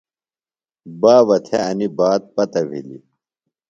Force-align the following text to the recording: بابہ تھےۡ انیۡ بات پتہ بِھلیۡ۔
بابہ 1.01 1.37
تھےۡ 1.45 1.63
انیۡ 1.69 1.93
بات 1.97 2.21
پتہ 2.35 2.61
بِھلیۡ۔ 2.69 3.03